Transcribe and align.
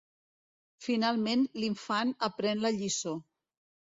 Finalment 0.85 1.43
l'infant 1.63 2.15
aprèn 2.31 2.65
la 2.65 2.75
lliçó. 2.79 3.13